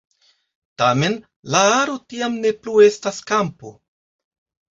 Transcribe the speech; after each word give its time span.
Tamen, 0.81 1.17
la 1.55 1.61
aro 1.81 1.97
tiam 2.13 2.39
ne 2.45 2.53
plu 2.63 2.75
estas 2.87 3.23
kampo. 3.33 3.75